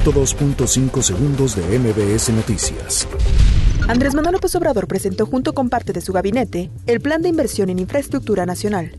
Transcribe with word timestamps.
102.5 0.00 1.02
segundos 1.02 1.54
de 1.54 1.78
MBS 1.78 2.30
Noticias. 2.30 3.06
Andrés 3.88 4.14
Manuel 4.14 4.32
López 4.32 4.54
Obrador 4.54 4.86
presentó 4.86 5.26
junto 5.26 5.52
con 5.52 5.68
parte 5.68 5.92
de 5.92 6.00
su 6.00 6.14
gabinete 6.14 6.70
el 6.86 7.02
Plan 7.02 7.20
de 7.20 7.28
Inversión 7.28 7.68
en 7.68 7.78
Infraestructura 7.78 8.46
Nacional. 8.46 8.92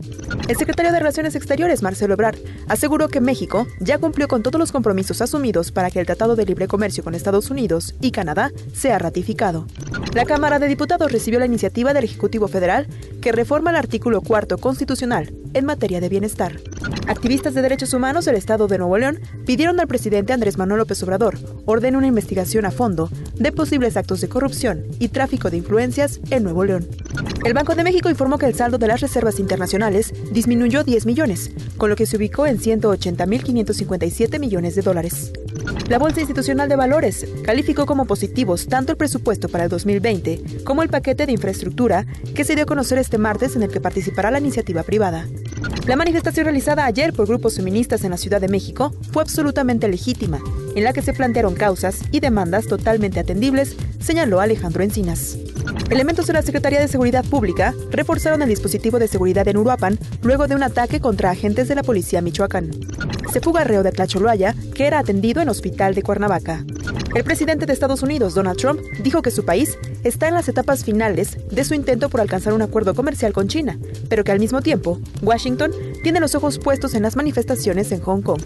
El 0.48 0.56
secretario 0.56 0.92
de 0.92 0.98
Relaciones 0.98 1.34
Exteriores, 1.34 1.82
Marcelo 1.82 2.14
Ebrard, 2.14 2.38
aseguró 2.68 3.08
que 3.08 3.20
México 3.20 3.66
ya 3.80 3.98
cumplió 3.98 4.28
con 4.28 4.42
todos 4.42 4.58
los 4.58 4.72
compromisos 4.72 5.20
asumidos 5.20 5.72
para 5.72 5.90
que 5.90 6.00
el 6.00 6.06
Tratado 6.06 6.36
de 6.36 6.46
Libre 6.46 6.68
Comercio 6.68 7.02
con 7.02 7.14
Estados 7.14 7.50
Unidos 7.50 7.94
y 8.00 8.10
Canadá 8.10 8.50
sea 8.72 8.98
ratificado. 8.98 9.66
La 10.14 10.24
Cámara 10.24 10.58
de 10.58 10.68
Diputados 10.68 11.10
recibió 11.10 11.38
la 11.38 11.46
iniciativa 11.46 11.94
del 11.94 12.04
Ejecutivo 12.04 12.48
Federal 12.48 12.86
que 13.20 13.32
reforma 13.32 13.70
el 13.70 13.76
artículo 13.76 14.20
cuarto 14.20 14.58
constitucional 14.58 15.32
en 15.54 15.64
materia 15.64 16.00
de 16.00 16.08
bienestar. 16.08 16.60
Activistas 17.06 17.54
de 17.54 17.62
derechos 17.62 17.94
humanos 17.94 18.24
del 18.24 18.36
Estado 18.36 18.66
de 18.66 18.78
Nuevo 18.78 18.98
León 18.98 19.20
pidieron 19.46 19.80
al 19.80 19.86
presidente 19.86 20.32
Andrés 20.32 20.58
Manuel 20.58 20.80
López 20.80 21.02
Obrador 21.02 21.38
ordene 21.64 21.96
una 21.96 22.06
investigación 22.06 22.66
a 22.66 22.70
fondo 22.70 23.08
de 23.34 23.52
posibles 23.52 23.96
actos 23.96 24.20
de 24.20 24.28
corrupción 24.28 24.84
y 24.98 25.08
tráfico 25.08 25.50
de 25.50 25.58
influencias 25.58 26.20
en 26.30 26.42
Nuevo 26.44 26.64
León. 26.64 26.86
El 27.44 27.52
Banco 27.52 27.74
de 27.74 27.84
México 27.84 28.08
informó 28.08 28.38
que 28.38 28.46
el 28.46 28.54
saldo 28.54 28.78
de 28.78 28.86
las 28.86 29.02
reservas 29.02 29.38
internacionales 29.38 30.14
disminuyó 30.32 30.82
10 30.82 31.04
millones, 31.04 31.50
con 31.76 31.90
lo 31.90 31.96
que 31.96 32.06
se 32.06 32.16
ubicó 32.16 32.46
en 32.46 32.58
180.557 32.58 34.40
millones 34.40 34.74
de 34.74 34.80
dólares. 34.80 35.30
La 35.90 35.98
Bolsa 35.98 36.20
Institucional 36.20 36.70
de 36.70 36.76
Valores 36.76 37.26
calificó 37.44 37.84
como 37.84 38.06
positivos 38.06 38.66
tanto 38.66 38.92
el 38.92 38.98
presupuesto 38.98 39.50
para 39.50 39.64
el 39.64 39.70
2020 39.70 40.64
como 40.64 40.82
el 40.82 40.88
paquete 40.88 41.26
de 41.26 41.32
infraestructura 41.32 42.06
que 42.34 42.44
se 42.44 42.54
dio 42.54 42.64
a 42.64 42.66
conocer 42.66 42.96
este 42.96 43.18
martes 43.18 43.56
en 43.56 43.62
el 43.62 43.70
que 43.70 43.80
participará 43.80 44.30
la 44.30 44.38
iniciativa 44.38 44.82
privada. 44.82 45.28
La 45.86 45.96
manifestación 45.96 46.44
realizada 46.44 46.86
ayer 46.86 47.12
por 47.12 47.26
grupos 47.26 47.56
feministas 47.56 48.04
en 48.04 48.12
la 48.12 48.16
Ciudad 48.16 48.40
de 48.40 48.48
México 48.48 48.94
fue 49.12 49.22
absolutamente 49.22 49.86
legítima, 49.86 50.40
en 50.74 50.84
la 50.84 50.92
que 50.92 51.02
se 51.02 51.12
plantearon 51.12 51.54
causas 51.54 52.00
y 52.10 52.20
demandas 52.20 52.66
totalmente 52.66 53.20
atendibles, 53.20 53.76
señaló 54.00 54.40
Alejandro 54.40 54.82
Encinas. 54.82 55.36
Elementos 55.90 56.26
de 56.26 56.32
la 56.32 56.42
Secretaría 56.42 56.80
de 56.80 56.88
Seguridad 56.88 57.24
Pública 57.24 57.74
reforzaron 57.90 58.42
el 58.42 58.48
dispositivo 58.48 58.98
de 58.98 59.08
seguridad 59.08 59.46
en 59.48 59.56
Uruapan 59.56 59.98
luego 60.22 60.46
de 60.46 60.54
un 60.54 60.62
ataque 60.62 61.00
contra 61.00 61.30
agentes 61.30 61.68
de 61.68 61.74
la 61.74 61.82
policía 61.82 62.22
Michoacán. 62.22 62.70
Se 63.34 63.40
fuga 63.40 63.64
reo 63.64 63.82
de 63.82 63.90
Tlacholoaya, 63.90 64.54
que 64.76 64.86
era 64.86 65.00
atendido 65.00 65.42
en 65.42 65.48
hospital 65.48 65.92
de 65.96 66.04
Cuernavaca. 66.04 66.64
El 67.16 67.24
presidente 67.24 67.66
de 67.66 67.72
Estados 67.72 68.04
Unidos, 68.04 68.32
Donald 68.34 68.56
Trump, 68.56 68.78
dijo 69.02 69.22
que 69.22 69.32
su 69.32 69.44
país 69.44 69.76
está 70.04 70.28
en 70.28 70.34
las 70.34 70.48
etapas 70.48 70.84
finales 70.84 71.36
de 71.50 71.64
su 71.64 71.74
intento 71.74 72.08
por 72.10 72.20
alcanzar 72.20 72.52
un 72.52 72.62
acuerdo 72.62 72.94
comercial 72.94 73.32
con 73.32 73.48
China, 73.48 73.76
pero 74.08 74.22
que 74.22 74.30
al 74.30 74.38
mismo 74.38 74.62
tiempo, 74.62 75.00
Washington 75.20 75.72
tiene 76.04 76.20
los 76.20 76.36
ojos 76.36 76.60
puestos 76.60 76.94
en 76.94 77.02
las 77.02 77.16
manifestaciones 77.16 77.90
en 77.90 78.02
Hong 78.02 78.22
Kong. 78.22 78.40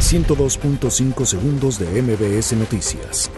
102.5 0.00 1.26
segundos 1.26 1.78
de 1.78 2.00
MBS 2.00 2.54
Noticias. 2.54 3.30